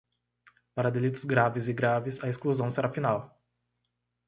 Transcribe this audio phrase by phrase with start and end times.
[0.73, 3.39] Para delitos graves e graves, a exclusão será final.